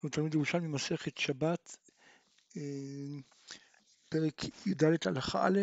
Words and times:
הוא 0.00 0.10
תלמיד 0.10 0.34
ירושלמי 0.34 0.68
מסכת 0.68 1.18
שבת, 1.18 1.76
אה, 2.56 2.62
פרק 4.08 4.44
י"ד 4.66 4.84
הלכה 5.06 5.46
א', 5.46 5.60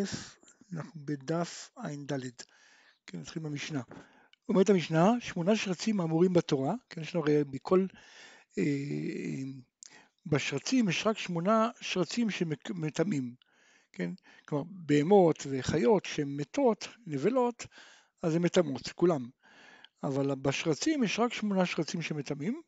אנחנו 0.73 1.01
בדף 1.05 1.69
ע"ד, 1.75 2.13
כן, 3.07 3.19
נתחיל 3.19 3.43
במשנה. 3.43 3.81
אומרת 4.49 4.69
המשנה, 4.69 5.11
שמונה 5.19 5.55
שרצים 5.55 5.99
האמורים 5.99 6.33
בתורה, 6.33 6.73
כן, 6.89 7.01
יש 7.01 7.15
לנו 7.15 7.23
הרי 7.23 7.43
מכל, 7.51 7.85
אה, 8.57 8.63
בשרצים 10.25 10.89
יש 10.89 11.07
רק 11.07 11.17
שמונה 11.17 11.69
שרצים 11.81 12.29
שמטמאים, 12.29 13.35
כן, 13.91 14.11
כלומר 14.47 14.63
בהמות 14.69 15.47
וחיות 15.49 16.05
שהן 16.05 16.27
מתות, 16.27 16.87
נבלות, 17.07 17.65
אז 18.21 18.35
הן 18.35 18.41
מטמאות, 18.41 18.89
כולם. 18.95 19.29
אבל 20.03 20.35
בשרצים 20.35 21.03
יש 21.03 21.19
רק 21.19 21.33
שמונה 21.33 21.65
שרצים 21.65 22.01
שמטמאים, 22.01 22.61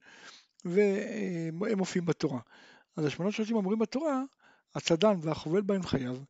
והם 0.70 1.78
מופיעים 1.78 2.06
בתורה. 2.06 2.40
אז 2.98 3.06
השמונה 3.06 3.32
שרצים 3.32 3.58
אמורים 3.58 3.80
בתורה, 3.80 4.24
הצדן 4.76 5.16
והחובל 5.22 5.62
בהם 5.62 5.84
חייב, 5.84 6.24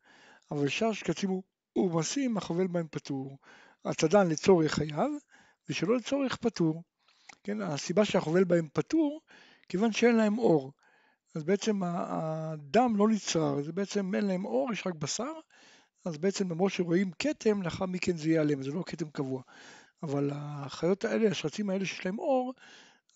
אבל 0.52 0.68
שאר 0.68 0.94
שקצים 0.94 1.41
ומעשים 1.76 2.38
החובל 2.38 2.68
בהם 2.68 2.88
פטור. 2.91 3.38
הצדן 3.86 4.27
לצורך 4.27 4.73
חייב, 4.73 5.12
ושלא 5.70 5.96
לצורך 5.96 6.36
פטור. 6.36 6.84
כן, 7.44 7.62
הסיבה 7.62 8.05
שהחובל 8.05 8.44
בהם 8.44 8.68
פטור, 8.73 9.22
כיוון 9.70 9.91
שאין 9.91 10.16
להם 10.16 10.38
אור. 10.38 10.72
אז 11.35 11.44
בעצם 11.44 11.82
הדם 11.84 12.94
לא 12.98 13.08
נצרר, 13.08 13.62
זה 13.63 13.72
בעצם 13.72 14.16
אין 14.16 14.26
להם 14.26 14.46
אור, 14.46 14.74
יש 14.74 14.88
רק 14.88 14.94
בשר, 14.94 15.34
אז 16.05 16.18
בעצם 16.18 16.52
למרות 16.52 16.72
שרואים 16.72 17.12
כתם, 17.20 17.62
לאחר 17.62 17.85
מכן 17.85 18.18
זה 18.18 18.30
ייעלם, 18.30 18.63
זה 18.63 18.72
לא 18.72 18.84
כתם 18.85 19.10
קבוע. 19.10 19.41
אבל 20.04 20.30
החיות 20.34 21.05
האלה, 21.05 21.30
השרצים 21.30 21.70
האלה 21.70 21.85
שיש 21.85 22.05
להם 22.05 22.20
אור, 22.20 22.54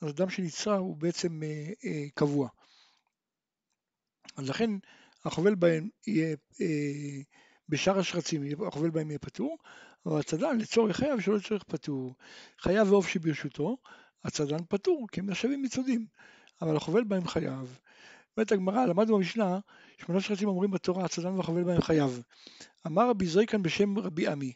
אז 0.01 0.09
הדם 0.09 0.29
שנצרר 0.29 0.77
הוא 0.77 0.97
בעצם 0.97 1.43
אה, 1.43 1.71
אה, 1.85 2.05
קבוע. 2.13 2.49
אז 4.35 4.49
לכן 4.49 4.69
החובל 5.25 5.55
בהם 5.55 5.89
יהיה, 6.07 6.35
אה, 6.61 7.21
בשאר 7.69 7.99
השרצים, 7.99 8.43
החובל 8.67 8.89
בהם 8.89 9.09
יהיה 9.09 9.19
פטור, 9.19 9.57
אבל 10.05 10.19
הצדן 10.19 10.57
לצורך 10.57 10.97
חייו 10.97 11.21
שלא 11.21 11.37
לצורך 11.37 11.63
פטור. 11.63 12.15
חייב 12.59 12.91
ועוף 12.91 13.07
שברשותו, 13.07 13.77
הצדן 14.23 14.63
פטור, 14.69 15.07
כי 15.11 15.19
הם 15.19 15.29
נחשבים 15.29 15.61
מצודים, 15.61 16.05
אבל 16.61 16.75
החובל 16.75 17.03
בהם 17.03 17.27
חייב. 17.27 17.79
אומרת 18.37 18.51
הגמרא, 18.51 18.85
למדנו 18.85 19.17
במשנה, 19.17 19.59
שמונה 19.97 20.21
שרצים 20.21 20.47
אומרים 20.47 20.71
בתורה, 20.71 21.05
הצדן 21.05 21.33
והחובל 21.33 21.63
בהם 21.63 21.81
חייב. 21.81 22.23
אמר 22.87 23.09
רבי 23.09 23.25
זריקן 23.25 23.63
בשם 23.63 23.99
רבי 23.99 24.27
עמי, 24.27 24.53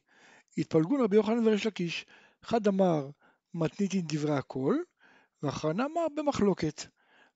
התפלגו 0.58 0.96
רבי 1.04 1.16
יוחנן 1.16 1.48
וריש 1.48 1.66
לקיש, 1.66 2.06
אחד 2.44 2.68
אמר 2.68 3.10
מתניתין 3.54 4.02
דברי 4.08 4.38
הכל, 4.38 4.76
אמר 5.44 6.08
במחלוקת. 6.16 6.86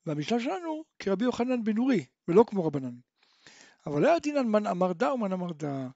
והמשנה 0.05 0.39
שלנו 0.39 0.83
כרבי 0.99 1.25
יוחנן 1.25 1.63
בן 1.63 1.75
נורי, 1.75 2.05
ולא 2.27 2.45
כמו 2.47 2.65
רבנן. 2.65 2.93
אבל 3.85 4.01
לא 4.01 4.15
ידינן 4.15 4.47
מן 4.47 4.67
אמר 4.67 4.93
דא 4.93 5.05
ומן 5.05 5.31
אמר 5.31 5.51
דא. 5.53 5.87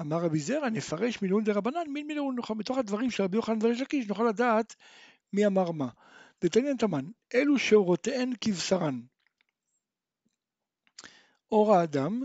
אמר 0.00 0.16
רבי 0.16 0.38
זרע, 0.38 0.70
נפרש 0.70 1.22
מילון 1.22 1.44
דרבנן, 1.44 1.88
מין 1.88 2.06
מילון, 2.06 2.36
מתוך 2.56 2.78
הדברים 2.78 3.10
של 3.10 3.22
רבי 3.22 3.36
יוחנן 3.36 3.58
וריש 3.62 3.80
לקיש, 3.80 4.08
נוכל 4.08 4.28
לדעת 4.28 4.74
מי 5.32 5.46
אמר 5.46 5.70
מה. 5.70 5.88
דתנין 6.44 6.76
תמן, 6.76 7.04
אלו 7.34 7.58
שאורותיהן 7.58 8.32
כבשרן. 8.40 9.00
אור 11.52 11.74
האדם 11.74 12.22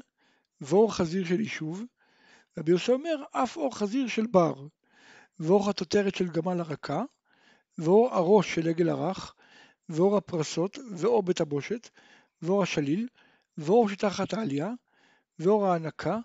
ואור 0.61 0.93
חזיר 0.93 1.25
של 1.25 1.39
יישוב, 1.39 1.83
רבי 2.57 2.71
יוסף 2.71 2.89
אומר, 2.89 3.23
אף 3.31 3.57
אור 3.57 3.77
חזיר 3.77 4.07
של 4.07 4.27
בר, 4.27 4.67
ואור 5.39 5.69
התותרת 5.69 6.15
של 6.15 6.27
גמל 6.27 6.59
הרכה, 6.59 7.03
ואור 7.79 8.15
הראש 8.15 8.55
של 8.55 8.69
עגל 8.69 8.89
הרך, 8.89 9.33
ואור 9.89 10.17
הפרסות, 10.17 10.77
ואור 10.95 11.23
בית 11.23 11.41
הבושת, 11.41 11.89
ואור 12.41 12.63
השליל, 12.63 13.07
ואור 13.57 13.89
שתחת 13.89 14.33
העלייה, 14.33 14.71
ואור 15.39 15.67
ההנקה, 15.67 16.19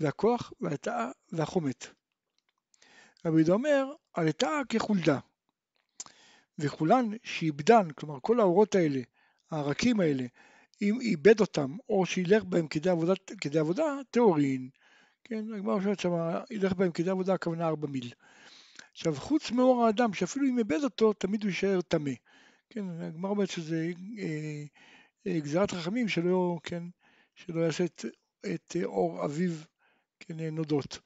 והכוח, 0.00 0.52
והלטאה, 0.60 1.10
והחומת. 1.32 1.86
רבי 3.24 3.36
יהודה 3.36 3.52
אומר, 3.52 3.86
הלטאה 4.14 4.60
כחולדה. 4.68 5.18
וכולן 6.58 7.10
שאיבדן, 7.22 7.90
כלומר 7.90 8.18
כל 8.22 8.40
האורות 8.40 8.74
האלה, 8.74 9.00
הרכים 9.50 10.00
האלה, 10.00 10.24
אם 10.82 11.00
איבד 11.00 11.40
אותם, 11.40 11.76
או 11.88 12.06
שילך 12.06 12.44
בהם 12.44 12.68
כדי 12.68 12.90
עבודה, 12.90 13.12
כדי 13.40 13.58
עבודה 13.58 13.84
טהורין. 14.10 14.68
כן, 15.24 15.44
הגמרא 15.54 15.78
חושבת 15.78 16.00
שם, 16.00 16.10
ילך 16.50 16.72
בהם 16.72 16.92
כדי 16.92 17.10
עבודה, 17.10 17.34
הכוונה 17.34 17.66
ארבע 17.66 17.88
מיל. 17.88 18.12
עכשיו, 18.96 19.14
חוץ 19.14 19.50
מאור 19.50 19.86
האדם, 19.86 20.14
שאפילו 20.14 20.48
אם 20.48 20.58
איבד 20.58 20.84
אותו, 20.84 21.12
תמיד 21.12 21.42
הוא 21.42 21.48
יישאר 21.48 21.80
טמא. 21.80 22.10
כן, 22.70 23.00
הגמרא 23.00 23.30
אומרת 23.30 23.50
שזה 23.50 23.90
אה, 24.18 24.64
אה, 25.26 25.40
גזירת 25.40 25.70
חכמים 25.70 26.08
שלא, 26.08 26.58
כן, 26.62 26.82
שלא 27.34 27.60
יעשה 27.60 27.84
את, 27.84 28.04
את 28.54 28.76
אור 28.84 29.24
אביו, 29.24 29.50
כן, 30.20 30.40
נודות. 30.40 30.98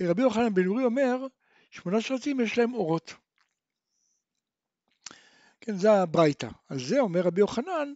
רבי 0.00 0.22
יוחנן 0.22 0.54
בן 0.54 0.66
אורי 0.66 0.84
אומר, 0.84 1.26
שמונה 1.70 2.00
שרצים 2.00 2.40
יש 2.40 2.58
להם 2.58 2.74
אורות. 2.74 3.14
כן, 5.60 5.76
זה 5.76 5.92
הברייתא. 5.92 6.48
על 6.68 6.78
זה 6.78 7.00
אומר 7.00 7.20
רבי 7.20 7.40
יוחנן, 7.40 7.92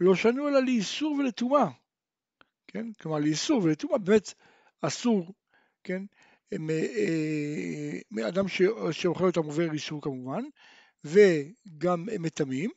לא 0.00 0.14
שנו 0.14 0.48
אלא 0.48 0.62
לאיסור 0.62 1.12
ולטומאה. 1.12 1.68
כן, 2.66 2.92
כלומר 2.92 3.18
לאיסור 3.18 3.62
ולטומאה 3.62 3.98
באמת 3.98 4.34
אסור, 4.80 5.32
כן, 5.84 6.02
מאדם 8.10 8.48
שאוכל 8.90 9.24
אותם 9.24 9.44
עובר 9.44 9.72
איסור 9.72 10.02
כמובן, 10.02 10.44
וגם 11.04 12.08
מטמאים, 12.20 12.70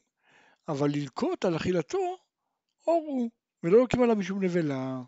אבל 0.68 0.90
ללקוט 0.90 1.46
על 1.46 1.56
אכילתו 1.56 2.18
אור 2.88 3.06
הוא, 3.08 3.30
ולא 3.64 3.78
לוקחים 3.78 4.04
עליו 4.04 4.16
משום 4.16 4.44
נבלה, 4.44 5.02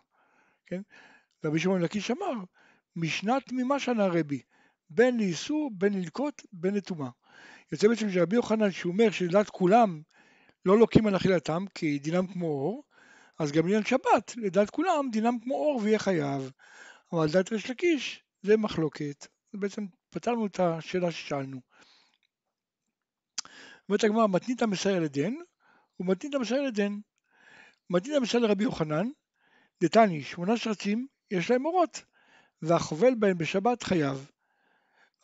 כן? 0.65 0.81
רבי 1.45 1.59
שמעון 1.59 1.81
לקיש 1.81 2.11
אמר, 2.11 2.33
משנה 2.95 3.39
תמימה 3.39 3.79
שנה 3.79 4.07
רבי, 4.07 4.41
בין 4.89 5.17
לאיסור, 5.17 5.71
בין 5.73 5.93
ללקוט, 5.93 6.41
בין 6.51 6.73
לטומאה. 6.73 7.09
יוצא 7.71 7.87
בעצם 7.87 8.11
שרבי 8.11 8.35
יוחנן, 8.35 8.71
שהוא 8.71 8.91
אומר 8.91 9.11
שלדעת 9.11 9.49
כולם 9.49 10.01
לא 10.65 10.77
לוקים 10.77 11.07
על 11.07 11.15
אכילתם, 11.15 11.65
כי 11.75 11.99
דינם 11.99 12.27
כמו 12.27 12.45
אור, 12.45 12.83
אז 13.39 13.51
גם 13.51 13.63
לעניין 13.63 13.85
שבת, 13.85 14.35
לדעת 14.37 14.69
כולם 14.69 15.09
דינם 15.11 15.39
כמו 15.39 15.55
אור 15.55 15.79
ויהיה 15.83 15.99
חייב. 15.99 16.51
אבל 17.13 17.25
לדעת 17.25 17.51
ריש 17.51 17.69
לקיש 17.69 18.23
זה 18.41 18.57
מחלוקת. 18.57 19.27
בעצם 19.53 19.85
פתרנו 20.09 20.45
את 20.45 20.59
השאלה 20.59 21.11
ששאלנו. 21.11 21.61
אומרת 23.89 24.03
הגמרא, 24.03 24.27
מתנית 24.27 24.61
המסייע 24.61 24.99
לדן, 24.99 25.33
ומתנית 25.99 26.33
המסייע 26.33 26.61
לדן. 26.61 26.93
מתנית 27.89 28.15
המסייע 28.15 28.43
לרבי 28.43 28.63
יוחנן, 28.63 29.07
דתני, 29.83 30.23
שמונה 30.23 30.57
שרצים, 30.57 31.07
יש 31.31 31.51
להם 31.51 31.65
אורות, 31.65 32.03
והחובל 32.61 33.15
בהם 33.15 33.37
בשבת 33.37 33.83
חייב. 33.83 34.31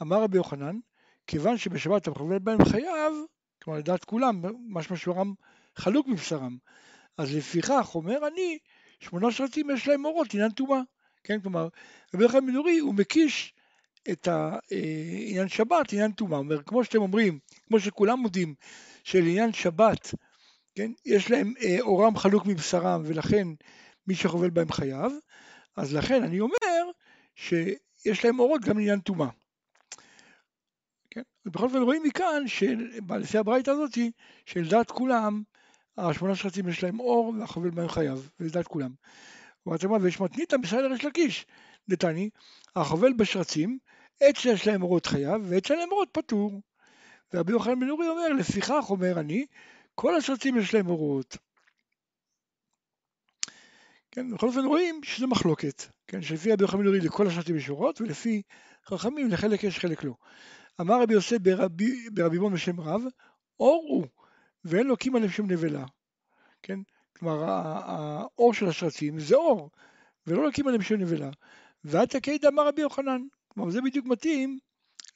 אמר 0.01 0.23
רבי 0.23 0.38
יוחנן, 0.38 0.79
כיוון 1.27 1.57
שבשבת 1.57 2.07
החובל 2.07 2.39
בהם 2.39 2.66
חייב, 2.66 3.13
כלומר 3.63 3.79
לדעת 3.79 4.06
כולם, 4.06 4.41
משמע 4.69 4.97
שורם 4.97 5.33
חלוק 5.75 6.07
מבשרם. 6.07 6.57
אז 7.17 7.35
לפיכך 7.35 7.95
אומר 7.95 8.27
אני, 8.27 8.57
שמונה 9.00 9.31
שרצים 9.31 9.69
יש 9.69 9.88
להם 9.88 10.06
אורות, 10.06 10.33
עניין 10.33 10.51
טומאה. 10.51 10.81
כן, 11.27 11.39
כלומר, 11.41 11.67
רבי 12.13 12.23
יוחנן 12.23 12.45
בן 12.45 12.53
נורי 12.53 12.79
הוא 12.79 12.95
מקיש 12.95 13.53
את 14.11 14.27
העניין 14.27 15.47
שבת, 15.47 15.93
עניין 15.93 16.11
טומאה. 16.11 16.38
אומר, 16.38 16.63
כמו 16.63 16.83
שאתם 16.83 17.01
אומרים, 17.01 17.39
כמו 17.67 17.79
שכולם 17.79 18.19
מודים, 18.19 18.55
שלעניין 19.03 19.53
שבת, 19.53 20.13
כן, 20.75 20.91
יש 21.05 21.31
להם 21.31 21.53
אה, 21.61 21.77
אורם 21.81 22.17
חלוק 22.17 22.45
מבשרם, 22.45 23.01
ולכן 23.05 23.47
מי 24.07 24.15
שחובל 24.15 24.49
בהם 24.49 24.71
חייב, 24.71 25.11
אז 25.77 25.93
לכן 25.93 26.23
אני 26.23 26.39
אומר 26.39 26.91
שיש 27.35 28.25
להם 28.25 28.39
אורות 28.39 28.61
גם 28.61 28.77
לעניין 28.77 28.99
טומאה. 28.99 29.29
כן? 31.11 31.21
ובכל 31.45 31.63
אופן 31.63 31.81
רואים 31.81 32.03
מכאן, 32.03 32.44
לפי 33.19 33.38
הברייתא 33.38 33.71
הזאת, 33.71 33.97
שלדעת 34.45 34.91
כולם, 34.91 35.44
השמונה 35.97 36.35
שרצים 36.35 36.69
יש 36.69 36.83
להם 36.83 36.99
אור, 36.99 37.33
והחובל 37.39 37.69
בהם 37.69 37.89
חייב, 37.89 38.30
ולדעת 38.39 38.68
כולם. 38.68 38.91
אומרת 39.68 39.84
הגמרא, 39.84 39.98
ויש 40.02 40.19
מתניתא 40.19 40.58
בסדר 40.58 40.92
יש 40.94 41.06
לקיש. 41.06 41.46
דתני, 41.90 42.30
החובל 42.75 43.14
בשרצים, 43.14 43.78
עת 44.22 44.36
שיש 44.36 44.68
להם 44.68 44.81
אורות 44.81 45.06
חייב, 45.06 45.42
ועת 45.46 45.66
שאין 45.66 45.80
להם 45.80 45.92
אורות 45.92 46.10
פטור. 46.12 46.62
ורבי 47.34 47.52
יוחנן 47.52 47.80
בן 47.80 47.90
אורי 47.90 48.08
אומר, 48.08 48.28
לפיכך 48.34 48.86
אומר 48.90 49.19
אני, 49.19 49.46
כל 49.96 50.16
השרצים 50.16 50.58
יש 50.58 50.74
להם 50.74 50.88
אורות. 50.88 51.38
כן, 54.12 54.31
בכל 54.31 54.48
אופן 54.48 54.66
רואים 54.66 55.02
שזה 55.04 55.28
מחלוקת, 55.28 55.84
כן, 56.08 56.22
שלפי 56.22 56.52
רבי 56.52 56.64
יוחנן 56.64 56.80
בן 56.80 56.88
אורי 56.88 57.00
לכל 57.00 57.28
השרצים 57.28 57.58
יש 57.58 57.69
אורות, 57.69 58.02
ולפי 58.02 58.42
חכמים 58.86 59.30
לחלק 59.30 59.64
יש 59.64 59.80
חלק 59.80 60.04
לא. 60.04 60.14
אמר 60.81 61.02
רבי 61.02 61.14
יוסף 61.14 61.38
ברבי, 61.38 62.10
ברבי 62.10 62.40
בון 62.40 62.54
בשם 62.54 62.80
רב, 62.80 63.02
אור 63.60 63.86
הוא, 63.90 64.08
ואין 64.64 64.88
לוקים 64.88 65.16
עליהם 65.16 65.31
שום 65.31 65.52
נבלה. 65.52 65.86
כן, 66.64 66.80
כלומר 67.19 67.44
האור 67.50 68.54
של 68.54 68.68
השרצים 68.68 69.19
זה 69.19 69.36
אור, 69.36 69.69
ולא 70.28 70.44
לוקים 70.44 70.68
עליהם 70.68 70.81
שום 70.81 71.02
נבלה. 71.02 71.30
ואל 71.84 72.06
תקד 72.06 72.46
אמר 72.46 72.68
רבי 72.68 72.81
יוחנן, 72.81 73.22
כלומר 73.48 73.72
זה 73.72 73.81
בדיוק 73.81 74.06
מתאים 74.06 74.60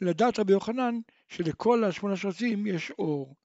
לדעת 0.02 0.40
רבי 0.40 0.54
יוחנן 0.54 0.96
שלכל 1.30 1.84
השמונה 1.84 2.18
שרצים 2.18 2.68
יש 2.68 2.92
אור. 2.92 3.36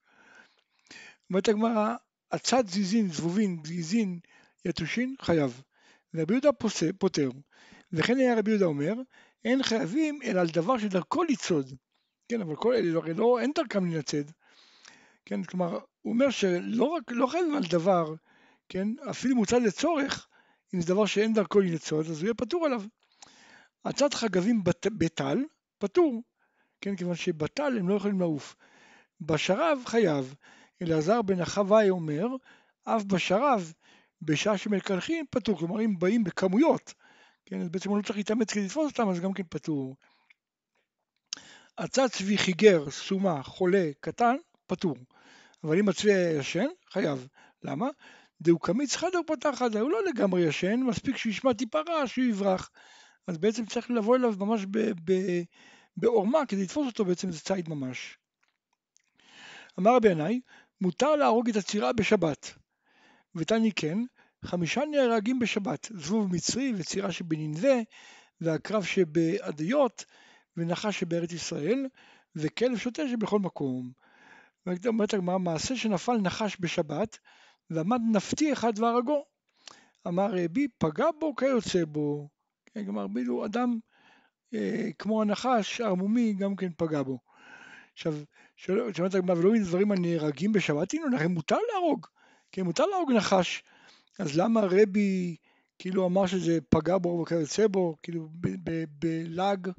אומרת 1.30 1.48
הגמרא, 1.48 1.94
עצת 2.30 2.66
זיזין, 2.68 3.08
זבובין, 3.08 3.62
זיזין, 3.64 4.18
יתושין, 4.64 5.14
חייב. 5.20 5.62
ורבי 6.14 6.34
יהודה 6.34 6.50
פוטר. 6.98 7.30
וכן 7.92 8.16
היה 8.16 8.38
רבי 8.38 8.50
יהודה 8.50 8.66
אומר, 8.66 8.94
אין 9.44 9.62
חייבים 9.62 10.18
אלא 10.24 10.40
על 10.40 10.46
דבר 10.46 10.78
שדרכו 10.78 11.24
לצעוד. 11.24 11.74
כן, 12.28 12.40
אבל 12.40 12.56
כל 12.56 12.74
אלה 12.74 12.98
הרי 12.98 13.14
לא, 13.14 13.38
אין 13.40 13.52
דרכם 13.54 13.86
לנצד. 13.86 14.30
כן, 15.24 15.42
כלומר, 15.42 15.78
הוא 16.02 16.12
אומר 16.12 16.30
שלא 16.30 16.84
רק, 16.84 17.02
לא 17.12 17.26
חייבים 17.26 17.54
על 17.54 17.62
דבר, 17.70 18.14
כן, 18.68 18.88
אפילו 19.10 19.36
מוצד 19.36 19.62
לצורך, 19.62 20.28
אם 20.74 20.80
זה 20.80 20.94
דבר 20.94 21.06
שאין 21.06 21.34
דרכו 21.34 21.60
לנצוד, 21.60 22.06
אז 22.06 22.18
הוא 22.18 22.24
יהיה 22.24 22.34
פטור 22.34 22.66
עליו. 22.66 22.82
עצת 23.84 24.14
חגבים 24.14 24.64
בת, 24.64 24.86
בטל, 24.86 25.38
פטור, 25.78 26.22
כן, 26.80 26.96
כיוון 26.96 27.14
שבטל 27.14 27.78
הם 27.78 27.88
לא 27.88 27.94
יכולים 27.94 28.20
לעוף. 28.20 28.56
בשרב 29.20 29.78
חייב. 29.86 30.34
אלעזר 30.82 31.22
בן 31.22 31.40
החוואי 31.40 31.90
אומר, 31.90 32.26
אף 32.84 33.04
בשרב, 33.04 33.72
בשעה 34.22 34.58
שמקלחים 34.58 35.24
פטור, 35.30 35.58
כלומר 35.58 35.84
אם 35.84 35.98
באים 35.98 36.24
בכמויות, 36.24 36.94
כן, 37.46 37.60
אז 37.60 37.68
בעצם 37.68 37.90
הוא 37.90 37.98
לא 37.98 38.02
צריך 38.02 38.16
להתאמץ 38.18 38.52
כדי 38.52 38.64
לתפוס 38.64 38.92
אותם, 38.92 39.08
אז 39.08 39.20
גם 39.20 39.32
כן 39.32 39.42
פטור. 39.48 39.96
עצת 41.76 42.12
צבי 42.12 42.38
חיגר, 42.38 42.90
סומה, 42.90 43.42
חולה, 43.42 43.90
קטן, 44.00 44.36
פטור. 44.66 44.96
אבל 45.64 45.78
אם 45.78 45.88
הצבי 45.88 46.10
ישן, 46.10 46.66
חייב. 46.90 47.28
למה? 47.62 47.86
דהו 48.40 48.58
קמיץ 48.58 48.96
חדר 48.96 49.20
פתח 49.26 49.54
חדר, 49.54 49.80
הוא 49.80 49.90
לא 49.90 50.04
לגמרי 50.04 50.40
ישן, 50.40 50.80
מספיק 50.80 51.16
שהוא 51.16 51.30
ישמע 51.30 51.52
טיפה 51.52 51.80
רעש, 51.88 52.12
שהוא 52.12 52.24
יברח. 52.24 52.70
אז 53.26 53.38
בעצם 53.38 53.66
צריך 53.66 53.90
לבוא 53.90 54.16
אליו 54.16 54.34
ממש 54.38 54.66
בעורמה 55.96 56.46
כדי 56.46 56.62
לתפוס 56.62 56.86
אותו, 56.86 57.04
בעצם 57.04 57.30
זה 57.30 57.40
ציד 57.40 57.68
ממש. 57.68 58.18
אמר 59.78 59.96
רבי 59.96 60.10
ינאי, 60.10 60.40
מותר 60.80 61.16
להרוג 61.16 61.48
את 61.48 61.56
הצירה 61.56 61.92
בשבת. 61.92 62.52
ותני 63.34 63.72
כן, 63.72 63.98
חמישה 64.44 64.80
נהרגים 64.90 65.38
בשבת, 65.38 65.88
זבוב 65.94 66.34
מצרי 66.34 66.72
וצירה 66.76 67.12
שבננבה, 67.12 67.74
והקרב 68.40 68.84
שבעדיות, 68.84 70.04
ונחש 70.56 71.00
שבארץ 71.00 71.32
ישראל, 71.32 71.86
וכלב 72.36 72.78
שוטה 72.78 73.08
שבכל 73.08 73.38
מקום. 73.38 73.90
אומרת 74.86 75.14
הגמרא, 75.14 75.38
מעשה 75.38 75.76
שנפל 75.76 76.16
נחש 76.16 76.56
בשבת, 76.60 77.18
ועמד 77.70 78.00
נפתי 78.12 78.52
אחד 78.52 78.72
והרגו. 78.78 79.24
אמר 80.06 80.28
רבי, 80.32 80.68
פגע 80.78 81.06
בו 81.20 81.36
כיוצא 81.36 81.84
בו. 81.84 82.28
כן, 82.66 82.84
כלומר, 82.84 83.06
בדיוק 83.06 83.44
אדם 83.44 83.78
אה, 84.54 84.88
כמו 84.98 85.22
הנחש, 85.22 85.80
ערמומי, 85.80 86.32
גם 86.32 86.56
כן 86.56 86.68
פגע 86.76 87.02
בו. 87.02 87.18
עכשיו, 87.92 88.14
שואלת 88.56 89.14
הגמרא, 89.14 89.38
ולא 89.38 89.52
מן 89.52 89.62
דברים 89.62 89.92
הנהרגים 89.92 90.52
בשבת, 90.52 90.94
הנה, 90.94 91.16
לכם 91.16 91.30
מותר 91.30 91.58
להרוג. 91.72 92.06
כן, 92.52 92.62
מותר 92.62 92.86
להרוג 92.86 93.12
נחש. 93.12 93.62
אז 94.18 94.38
למה 94.38 94.60
רבי 94.60 95.36
כאילו 95.78 96.06
אמר 96.06 96.26
שזה 96.26 96.58
פגע 96.68 96.98
בו 96.98 97.20
וכיוצא 97.22 97.66
בו, 97.66 97.96
כאילו 98.02 98.28
בלעג? 98.88 99.70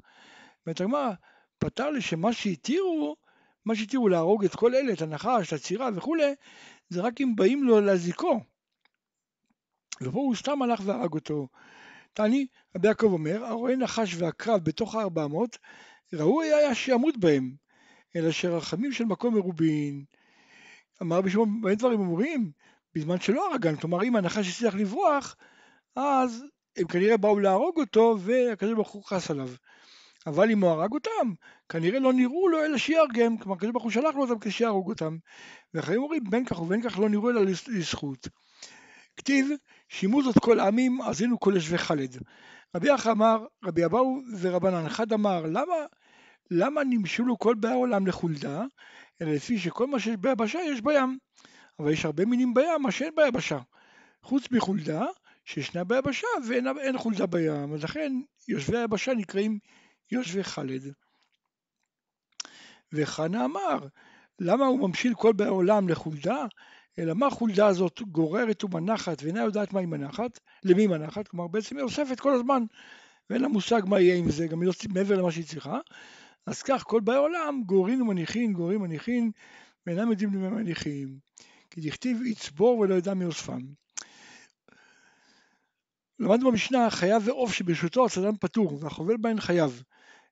אומרת 0.66 0.80
הגמרא, 0.80 1.12
פתר 1.58 1.90
לי 1.90 2.00
שמה 2.00 2.32
שהתירו, 2.32 3.16
מה 3.64 3.74
שהתירו 3.76 4.08
להרוג 4.08 4.44
את 4.44 4.54
כל 4.54 4.74
אלה, 4.74 4.92
את 4.92 5.02
הנחש, 5.02 5.48
את 5.48 5.52
הצירה 5.52 5.90
וכולי, 5.94 6.34
זה 6.88 7.00
רק 7.00 7.20
אם 7.20 7.36
באים 7.36 7.64
לו 7.64 7.80
להזיקו. 7.80 8.40
ופה 10.00 10.18
הוא 10.18 10.34
סתם 10.34 10.62
הלך 10.62 10.80
והרג 10.84 11.12
אותו. 11.12 11.48
תעני, 12.12 12.46
רבי 12.76 12.88
יעקב 12.88 13.06
אומר, 13.06 13.44
הרואה 13.44 13.76
נחש 13.76 14.14
והקרב 14.18 14.64
בתוך 14.64 14.94
הארבע 14.94 15.24
אמות, 15.24 15.58
ראוי 16.12 16.54
היה 16.54 16.74
שימות 16.74 17.16
בהם, 17.16 17.54
אלא 18.16 18.30
שרחמים 18.30 18.92
של 18.92 19.04
מקום 19.04 19.34
מרובין. 19.34 20.04
אמר 21.02 21.20
בשביל 21.20 21.44
מה 21.60 21.74
דברים 21.74 22.00
אמורים? 22.00 22.50
בזמן 22.94 23.20
שלא 23.20 23.50
הרגן, 23.50 23.76
כלומר 23.76 24.02
אם 24.02 24.16
הנחש 24.16 24.48
הצליח 24.48 24.74
לברוח, 24.74 25.36
אז 25.96 26.44
הם 26.76 26.86
כנראה 26.86 27.16
באו 27.16 27.38
להרוג 27.38 27.80
אותו 27.80 28.16
והקדוש 28.18 28.74
ברוך 28.74 28.90
הוא 28.90 29.04
חס 29.04 29.30
עליו. 29.30 29.48
אבל 30.26 30.50
אם 30.50 30.60
הוא 30.60 30.70
הרג 30.70 30.92
אותם, 30.92 31.32
כנראה 31.68 31.98
לא 31.98 32.12
נראו 32.12 32.48
לו 32.48 32.64
אלא 32.64 32.78
שיהרגם, 32.78 33.38
כלומר 33.38 33.56
הקדוש 33.56 33.72
ברוך 33.72 33.84
הוא 33.84 33.92
שלח 33.92 34.14
לו 34.14 34.22
אותם 34.22 34.38
כדי 34.38 34.50
שיהרוג 34.50 34.88
אותם. 34.88 35.16
ואחרים 35.74 36.02
אומרים 36.02 36.24
בין 36.30 36.44
כך 36.44 36.60
ובין 36.60 36.82
כך 36.82 36.98
לא 36.98 37.08
נראו 37.08 37.30
אלא 37.30 37.40
לזכות. 37.68 38.28
כתיב 39.16 39.48
שימו 39.88 40.22
זאת 40.22 40.38
כל 40.38 40.60
עמים 40.60 41.02
אזינו 41.02 41.40
כל 41.40 41.52
יושבי 41.54 41.78
חלד. 41.78 42.16
רבי 42.76 42.94
אחא 42.94 43.10
אמר, 43.10 43.46
רבי 43.64 43.84
אבאו 43.84 44.20
ורבנן, 44.40 44.86
אחד 44.86 45.12
אמר 45.12 45.46
למה, 45.46 45.74
למה 46.50 46.84
נמשלו 46.84 47.38
כל 47.38 47.54
באי 47.54 47.70
העולם 47.70 48.06
לחולדה, 48.06 48.62
אלא 49.22 49.32
לפי 49.32 49.58
שכל 49.58 49.86
מה 49.86 50.00
שיש 50.00 50.16
ביבשה 50.16 50.58
יש 50.58 50.80
בים. 50.80 51.18
אבל 51.78 51.92
יש 51.92 52.04
הרבה 52.04 52.24
מינים 52.24 52.54
בים, 52.54 52.82
מה 52.82 52.90
שאין 52.90 53.14
ביבשה. 53.14 53.58
חוץ 54.22 54.50
מחולדה, 54.50 55.06
שישנה 55.44 55.84
ביבשה 55.84 56.26
ואין 56.48 56.98
חולדה 56.98 57.26
בים, 57.26 57.74
אז 57.74 57.84
לכן 57.84 58.12
יושבי 58.48 58.78
היבשה 58.78 59.14
נקראים 59.14 59.58
יושבי 60.10 60.44
חלד. 60.44 60.92
וחנה 62.92 63.44
אמר, 63.44 63.78
למה 64.38 64.66
הוא 64.66 64.88
ממשיל 64.88 65.14
כל 65.14 65.32
באי 65.32 65.48
עולם 65.48 65.88
לחולדה? 65.88 66.46
אלא 66.98 67.14
מה 67.14 67.30
חולדה 67.30 67.66
הזאת 67.66 68.02
גוררת 68.02 68.64
ומנחת 68.64 69.22
ואינה 69.22 69.40
יודעת 69.40 69.72
מה 69.72 69.80
היא 69.80 69.88
מנחת, 69.88 70.38
למי 70.64 70.82
היא 70.82 70.88
מנחת, 70.88 71.28
כלומר 71.28 71.46
בעצם 71.46 71.76
היא 71.76 71.84
אוספת 71.84 72.20
כל 72.20 72.34
הזמן 72.34 72.62
ואין 73.30 73.42
לה 73.42 73.48
מושג 73.48 73.82
מה 73.86 74.00
יהיה 74.00 74.16
עם 74.16 74.30
זה, 74.30 74.46
גם 74.46 74.62
לא 74.62 74.72
מעבר 74.88 75.16
למה 75.16 75.32
שהיא 75.32 75.44
צריכה. 75.44 75.78
אז 76.46 76.62
כך 76.62 76.82
כל 76.82 77.00
באי 77.00 77.16
עולם 77.16 77.62
גוררים 77.66 78.02
ומניחים, 78.02 78.52
גוררים 78.52 78.80
ומניחים 78.80 79.30
ואינם 79.86 80.10
יודעים 80.10 80.34
למה 80.34 80.50
מניחים. 80.50 81.18
כי 81.70 81.80
דכתיב 81.80 82.22
יצבור 82.22 82.78
ולא 82.78 82.94
ידע 82.94 83.14
מי 83.14 83.24
אוספם. 83.24 83.60
למדנו 86.18 86.50
במשנה 86.50 86.90
חייב 86.90 87.22
ועוף 87.28 87.52
שברשותו 87.52 88.06
הצדן 88.06 88.36
פטור 88.40 88.78
והחובל 88.80 89.16
בהן 89.16 89.40
חייב. 89.40 89.82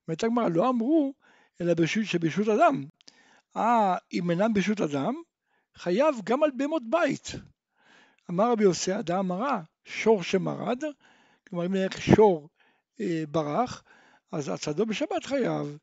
אומרת 0.09 0.25
הגמרא 0.25 0.49
לא 0.49 0.69
אמרו 0.69 1.15
אלא 1.61 1.75
ברשות 1.75 2.05
שברשות 2.05 2.49
אדם. 2.49 2.85
אה, 3.57 3.97
אם 4.13 4.31
אינם 4.31 4.53
ברשות 4.53 4.81
אדם, 4.81 5.15
חייב 5.75 6.15
גם 6.25 6.43
על 6.43 6.51
בהמות 6.57 6.83
בית. 6.91 7.33
אמר 8.31 8.53
רבי 8.53 8.65
יוסי, 8.65 8.99
אדם 8.99 9.29
מרה, 9.29 9.63
שור 9.85 10.23
שמרד, 10.23 10.83
כלומר 11.49 11.67
אם 11.67 11.75
נלך 11.75 12.03
שור 12.03 12.49
אה, 13.01 13.25
ברח, 13.31 13.85
אז 14.33 14.49
הצדו 14.49 14.87
בשבת 14.87 15.25
חייב. 15.25 15.79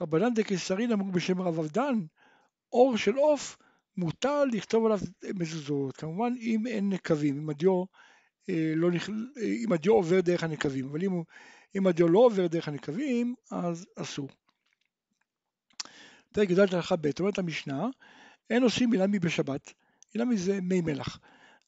רבנן 0.00 0.34
דקסרין 0.34 0.92
אמרו 0.92 1.12
בשם 1.12 1.42
רב 1.42 1.58
אבדן, 1.58 1.94
אור 2.72 2.96
של 2.96 3.16
עוף 3.16 3.58
מותר 3.96 4.44
לכתוב 4.44 4.86
עליו 4.86 4.98
מזוזות, 5.34 5.96
כמובן 5.96 6.32
אם 6.40 6.66
אין 6.66 6.88
נקבים, 6.88 7.38
אם 7.38 7.50
הדיו, 7.50 7.72
אה, 7.72 7.84
לא 8.76 8.90
נכ... 8.90 9.08
אה, 9.08 9.14
אם 9.64 9.72
הדיו 9.72 9.92
עובר 9.92 10.20
דרך 10.20 10.42
הנקבים, 10.42 10.86
אבל 10.88 11.02
אם, 11.02 11.12
הוא, 11.12 11.24
אם 11.74 11.86
הדיו 11.86 12.08
לא 12.08 12.18
עובר 12.18 12.46
דרך 12.46 12.68
הנקבים, 12.68 13.34
אז 13.50 13.86
אסור. 13.96 14.28
פרק 16.32 16.50
י"ד 16.50 16.58
הלכה 16.58 16.96
ב', 16.96 17.10
אומרת 17.20 17.38
המשנה, 17.38 17.86
אין 18.50 18.62
עושים 18.62 18.92
אילמי 18.92 19.18
בשבת, 19.18 19.72
אילמי 20.14 20.36
זה 20.36 20.60
מי 20.62 20.80
מלח, 20.80 21.18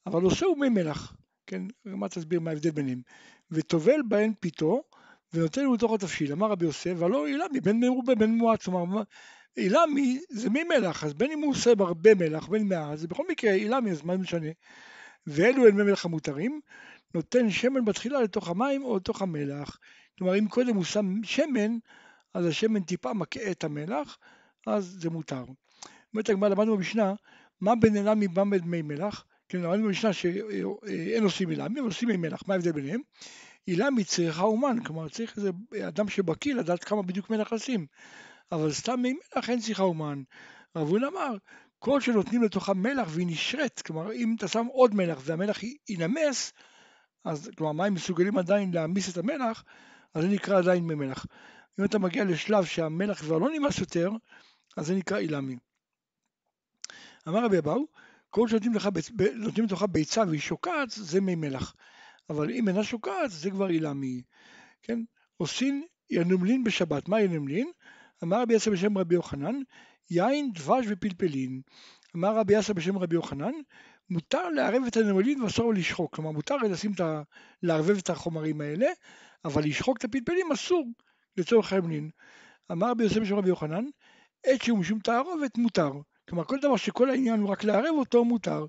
אבל 0.05 0.21
עושה 0.21 0.45
הוא 0.45 0.57
מי 0.57 0.69
מלח, 0.69 1.15
כן, 1.47 1.61
מה 1.85 2.09
תסביר 2.09 2.39
מה 2.39 2.49
ההבדל 2.49 2.71
ביניהם, 2.71 3.01
וטובל 3.51 4.01
בהן 4.07 4.33
פיתו, 4.39 4.83
ונותן 5.33 5.63
לו 5.63 5.73
לתוך 5.73 5.93
התבשיל, 5.93 6.31
אמר 6.31 6.47
רבי 6.47 6.65
יוסף, 6.65 6.93
ולא 6.97 7.27
אילמי, 7.27 7.61
בין 7.61 7.79
מרובה 7.79 8.15
בין 8.15 8.37
מועט, 8.37 8.63
כלומר, 8.63 9.03
אילמי 9.57 10.19
זה 10.29 10.49
מי 10.49 10.63
מלח, 10.63 11.03
אז 11.03 11.13
בין 11.13 11.31
אם 11.31 11.39
הוא 11.39 11.51
עושה 11.51 11.73
הרבה 11.79 12.15
מלח, 12.15 12.47
בין 12.47 12.67
מעט, 12.67 12.97
זה 12.97 13.07
בכל 13.07 13.23
מקרה 13.29 13.53
אילמי, 13.53 13.91
אז 13.91 14.01
מה 14.01 14.17
משנה? 14.17 14.49
ואלו 15.29 15.67
הם 15.67 15.75
מי 15.75 15.83
מלח 15.83 16.05
המותרים, 16.05 16.61
נותן 17.13 17.49
שמן 17.49 17.85
בתחילה 17.85 18.21
לתוך 18.21 18.49
המים 18.49 18.83
או 18.83 18.97
לתוך 18.97 19.21
המלח. 19.21 19.77
כלומר, 20.17 20.39
אם 20.39 20.47
קודם 20.47 20.75
הוא 20.75 20.83
שם 20.83 21.23
שמן, 21.23 21.77
אז 22.33 22.45
השמן 22.45 22.81
טיפה 22.81 23.13
מכה 23.13 23.51
את 23.51 23.63
המלח, 23.63 24.17
אז 24.67 24.97
זה 24.99 25.09
מותר. 25.09 25.43
אומרת 26.13 26.29
הגמרא, 26.29 26.49
למדנו 26.49 26.77
במשנה, 26.77 27.13
מה 27.61 27.75
בין 27.75 27.97
אילמי 27.97 28.27
בא 28.27 28.43
מי 28.43 28.81
מלח? 28.81 29.25
כן, 29.49 29.61
למדנו 29.61 29.83
במשנה 29.83 30.13
שאין 30.13 31.23
עושים 31.23 31.49
אילמי, 31.49 31.79
אבל 31.79 31.87
עושים 31.87 32.09
מי 32.09 32.17
מלח, 32.17 32.43
מה 32.47 32.53
ההבדל 32.53 32.71
ביניהם? 32.71 33.01
אילמי 33.67 34.03
צריכה 34.03 34.41
אומן, 34.41 34.83
כלומר 34.83 35.09
צריך 35.09 35.37
איזה 35.37 35.49
אדם 35.87 36.09
שבקיא 36.09 36.55
לדעת 36.55 36.83
כמה 36.83 37.01
בדיוק 37.01 37.29
מלח 37.29 37.53
לשים, 37.53 37.85
אבל 38.51 38.71
סתם 38.71 38.99
מי 39.01 39.13
מלח 39.13 39.49
אין 39.49 39.59
צריכה 39.59 39.83
אומן. 39.83 40.21
רב 40.75 40.87
הונא 40.87 41.07
אמר, 41.07 41.35
כל 41.79 42.01
שנותנים 42.01 42.43
לתוכה 42.43 42.73
מלח 42.73 43.07
והיא 43.11 43.27
נשרת, 43.27 43.81
כלומר 43.81 44.11
אם 44.13 44.35
אתה 44.37 44.47
שם 44.47 44.65
עוד 44.65 44.95
מלח 44.95 45.19
והמלח 45.23 45.59
ינמס, 45.89 46.53
אז 47.25 47.49
כלומר 47.57 47.71
מים 47.71 47.93
מסוגלים 47.93 48.37
עדיין 48.37 48.73
להעמיס 48.73 49.09
את 49.09 49.17
המלח, 49.17 49.63
אז 50.13 50.23
זה 50.23 50.29
נקרא 50.29 50.57
עדיין 50.57 50.83
מי 50.83 50.95
מלח. 50.95 51.25
אם 51.79 51.85
אתה 51.85 51.99
מגיע 51.99 52.23
לשלב 52.23 52.65
שהמלח 52.65 53.19
כבר 53.19 53.37
לא 53.37 53.49
נמאס 53.49 53.79
יותר, 53.79 54.09
אז 54.77 54.87
זה 54.87 54.95
נקרא 54.95 55.17
אילמי. 55.17 55.55
אמר 57.27 57.45
רבי 57.45 57.57
אבאו, 57.57 57.87
כל 58.29 58.47
שנותנים 58.47 58.73
לך, 58.73 58.89
נותנים 59.35 59.65
לתוכה 59.65 59.87
ביצה 59.87 60.23
והיא 60.27 60.41
שוקעת, 60.41 60.89
זה 60.89 61.21
מי 61.21 61.35
מלח. 61.35 61.75
אבל 62.29 62.51
אם 62.51 62.67
אינה 62.67 62.83
שוקעת, 62.83 63.31
זה 63.31 63.51
כבר 63.51 63.69
אילמי. 63.69 64.21
כן? 64.83 64.99
עושים 65.37 65.85
ינומלין 66.09 66.63
בשבת. 66.63 67.09
מה 67.09 67.21
ינומלין? 67.21 67.71
אמר 68.23 68.41
רבי 68.41 68.53
יסר 68.53 68.71
בשם 68.71 68.97
רבי 68.97 69.15
יוחנן, 69.15 69.55
יין, 70.09 70.51
דבש 70.53 70.85
ופלפלין. 70.89 71.61
אמר 72.15 72.35
רבי 72.37 72.53
יסר 72.59 72.73
בשם 72.73 72.97
רבי 72.97 73.15
יוחנן, 73.15 73.51
מותר 74.09 74.49
לערב 74.49 74.83
את 74.87 74.97
הנמלים 74.97 75.43
ואסור 75.43 75.73
לשחוק, 75.73 76.15
כלומר 76.15 76.31
מותר 76.31 76.57
לשים 76.57 76.91
את 76.91 76.99
ה... 76.99 77.21
לערבב 77.63 77.97
את 77.97 78.09
החומרים 78.09 78.61
האלה, 78.61 78.87
אבל 79.45 79.63
לשחוק 79.63 79.97
את 79.97 80.03
הפלפלים 80.03 80.51
אסור 80.51 80.87
לצורך 81.37 81.73
המלין. 81.73 82.09
אמר 82.71 82.89
רבי 82.89 83.03
יוסף 83.03 83.23
של 83.23 83.35
רבי 83.35 83.49
יוחנן, 83.49 83.85
עת 84.45 84.61
שהוא 84.61 84.79
משום 84.79 84.99
תערובת 84.99 85.57
מותר. 85.57 85.91
כלומר 86.29 86.43
כל 86.43 86.59
דבר 86.59 86.77
שכל 86.77 87.09
העניין 87.09 87.39
הוא 87.39 87.49
רק 87.49 87.63
לערב 87.63 87.95
אותו 87.97 88.25
מותר, 88.25 88.65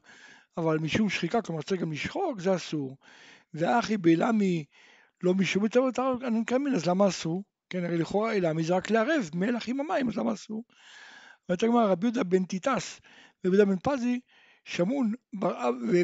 אבל 0.56 0.78
משום 0.78 1.08
שחיקה, 1.08 1.42
כלומר 1.42 1.62
צריך 1.62 1.80
גם 1.80 1.92
לשחוק, 1.92 2.40
זה 2.40 2.54
אסור. 2.54 2.96
ואחי 3.54 3.96
בלעמי 3.96 4.64
לא 5.22 5.34
משום 5.34 5.64
מצוות 5.64 5.98
הנקמין, 5.98 6.74
אז 6.74 6.86
למה 6.86 7.08
אסור? 7.08 7.44
כן, 7.70 7.84
הרי 7.84 7.98
לכאורה 7.98 8.32
אלעמי 8.32 8.62
זה 8.62 8.76
רק 8.76 8.90
לערב 8.90 9.30
מלח 9.34 9.68
עם 9.68 9.80
המים, 9.80 10.08
אז 10.08 10.16
למה 10.16 10.32
אסור? 10.32 10.64
אומרת 11.50 11.62
הגמרא, 11.62 11.86
רבי 11.86 12.06
יהודה 12.06 12.24
בן 12.24 12.44
טיטס 12.44 13.00
ורבי 13.44 13.56
יהודה 13.56 13.64
בן 13.64 13.78
פזי, 13.78 14.20
שמון 14.64 15.12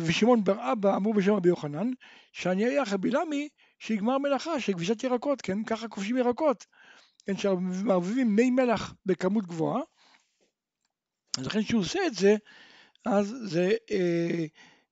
ושמעון 0.07 0.45
בר 0.45 0.73
אבא 0.73 0.97
אמרו 0.97 1.15
בשם 1.15 1.33
רבי 1.33 1.49
יוחנן, 1.49 1.91
שאני 2.33 2.65
אהיה 2.65 2.97
בלעמי 3.01 3.49
שיגמר 3.79 4.19
מלאכה 4.19 4.61
של 4.61 4.73
כבישת 4.73 5.05
ירקות, 5.05 5.43
כן, 5.43 5.65
ככה 5.65 5.89
כובשים 5.89 6.17
ירקות, 6.17 6.67
כן, 7.27 7.37
שמערבבים 7.37 8.37
מי 8.37 8.51
מלח 8.51 8.95
בכמות 9.07 9.47
גבוהה, 9.47 9.83
אז 11.39 11.47
לכן 11.47 11.63
כשהוא 11.63 11.81
עושה 11.81 12.07
את 12.07 12.15
זה, 12.15 12.37
אז 13.05 13.37
זה 13.45 13.73
אה, 13.91 14.45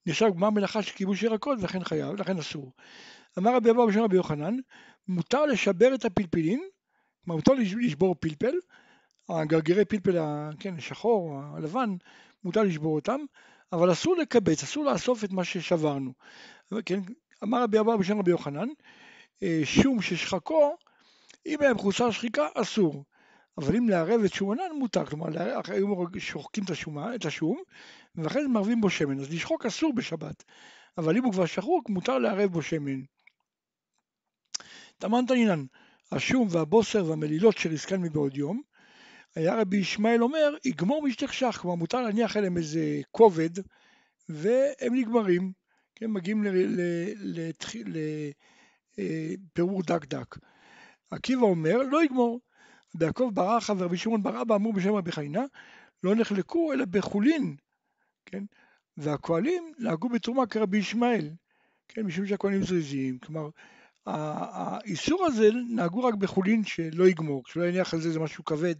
נחשב 0.06 0.26
גמר 0.36 0.50
מלאכה 0.50 0.82
של 0.82 0.92
כיבוש 0.92 1.22
ירקות, 1.22 1.58
ולכן 1.60 1.84
חייב, 1.84 2.14
לכן 2.14 2.38
אסור. 2.38 2.72
אמר 3.38 3.56
רבי 3.56 3.70
אבא 3.70 3.86
בשם 3.86 4.00
רבי 4.00 4.16
יוחנן, 4.16 4.56
מותר 5.08 5.46
לשבר 5.46 5.94
את 5.94 6.04
הפלפלים, 6.04 6.62
כלומר 7.24 7.36
מותר 7.36 7.52
לשבור 7.52 8.14
פלפל, 8.20 8.54
הגרגירי 9.28 9.84
פלפל, 9.84 10.18
כן, 10.60 10.74
השחור, 10.78 11.40
הלבן, 11.56 11.90
מותר 12.44 12.62
לשבור 12.62 12.94
אותם, 12.94 13.20
אבל 13.72 13.92
אסור 13.92 14.16
לקבץ, 14.16 14.62
אסור 14.62 14.84
לאסוף 14.84 15.24
את 15.24 15.30
מה 15.32 15.44
ששברנו. 15.44 16.12
כן, 16.86 17.00
אמר 17.42 17.62
רבי 17.62 17.80
אבא 17.80 17.96
בשם 17.96 18.18
רבי 18.18 18.30
יוחנן, 18.30 18.68
אה, 19.42 19.60
שום 19.64 20.02
ששחקו, 20.02 20.76
אם 21.46 21.60
היה 21.60 21.74
מחוסר 21.74 22.10
שחיקה, 22.10 22.46
אסור. 22.54 23.04
אבל 23.58 23.76
אם 23.76 23.88
לערב 23.88 24.20
את 24.24 24.32
שום 24.32 24.52
ענן 24.52 24.78
מותר, 24.78 25.06
כלומר 25.06 25.26
היו 25.68 25.86
שוחקים 26.18 26.64
את, 26.64 26.70
השומה, 26.70 27.14
את 27.14 27.24
השום, 27.24 27.62
ואחרי 28.14 28.42
זה 28.42 28.48
מערבים 28.48 28.80
בו 28.80 28.90
שמן, 28.90 29.20
אז 29.20 29.32
לשחוק 29.32 29.66
אסור 29.66 29.92
בשבת, 29.94 30.44
אבל 30.98 31.16
אם 31.16 31.24
הוא 31.24 31.32
כבר 31.32 31.46
שחוק, 31.46 31.90
מותר 31.90 32.18
לערב 32.18 32.52
בו 32.52 32.62
שמן. 32.62 33.00
טמנת 34.98 35.30
עינן, 35.30 35.64
השום 36.12 36.48
והבוסר 36.50 37.04
והמלילות 37.04 37.58
שריסקן 37.58 38.02
מבעוד 38.02 38.36
יום, 38.36 38.62
היה 39.36 39.54
רבי 39.60 39.76
ישמעאל 39.76 40.22
אומר, 40.22 40.56
יגמור 40.64 41.02
משתכשך, 41.02 41.58
כלומר 41.60 41.76
מותר 41.76 42.02
להניח 42.02 42.36
עליהם 42.36 42.56
איזה 42.56 43.00
כובד, 43.10 43.50
והם 44.28 44.94
נגמרים, 44.94 45.52
כן, 45.94 46.10
מגיעים 46.10 46.44
לפירור 48.96 49.80
אה, 49.80 49.86
דק 49.86 50.04
דק. 50.04 50.36
עקיבא 51.10 51.42
אומר, 51.42 51.76
לא 51.76 52.04
יגמור. 52.04 52.40
ויעקב 52.94 53.30
בר 53.34 53.58
אחא 53.58 53.72
ורבי 53.78 53.96
שמעון 53.96 54.22
בר 54.22 54.42
אבא 54.42 54.54
אמרו 54.54 54.72
בשם 54.72 54.94
רבי 54.94 55.12
חיינה, 55.12 55.44
לא 56.02 56.14
נחלקו 56.14 56.72
אלא 56.72 56.84
בחולין, 56.84 57.56
כן? 58.26 58.44
והכהנים 58.96 59.72
נהגו 59.78 60.08
בתרומה 60.08 60.46
כרבי 60.46 60.78
ישמעאל, 60.78 61.30
כן? 61.88 62.02
משום 62.02 62.26
שהכהנים 62.26 62.62
זריזים, 62.62 63.18
כלומר 63.18 63.48
האיסור 64.06 65.26
הזה 65.26 65.48
נהגו 65.68 66.04
רק 66.04 66.14
בחולין 66.14 66.64
שלא 66.64 67.08
יגמור, 67.08 67.42
שלא 67.46 67.64
יניח 67.64 67.94
על 67.94 68.00
זה 68.00 68.08
איזה 68.08 68.20
משהו 68.20 68.44
כבד 68.44 68.74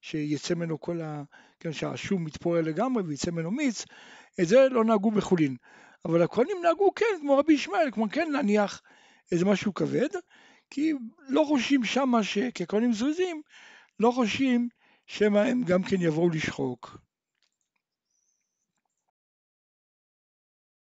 שיצא 0.00 0.54
ממנו 0.54 0.80
כל 0.80 1.00
ה... 1.00 1.22
כן, 1.60 1.72
שהשום 1.72 2.24
מתפורר 2.24 2.62
לגמרי 2.62 3.02
ויצא 3.02 3.30
ממנו 3.30 3.50
מיץ, 3.50 3.84
את 4.40 4.48
זה 4.48 4.68
לא 4.70 4.84
נהגו 4.84 5.10
בחולין. 5.10 5.56
אבל 6.04 6.22
הכהנים 6.22 6.56
נהגו 6.62 6.94
כן, 6.94 7.06
כמו 7.20 7.38
רבי 7.38 7.52
ישמעאל, 7.52 7.90
כמו 7.90 8.06
כן 8.10 8.32
להניח 8.32 8.82
איזה 9.32 9.44
משהו 9.44 9.74
כבד, 9.74 10.08
כי 10.70 10.92
לא 11.28 11.44
חושבים 11.48 11.84
שמה, 11.84 12.20
ככהנים 12.54 12.92
זריזים, 12.92 13.42
לא 14.00 14.10
חושבים 14.10 14.68
שמא 15.06 15.38
הם 15.38 15.62
גם 15.62 15.82
כן 15.82 15.96
יבואו 16.00 16.30
לשחוק. 16.30 16.98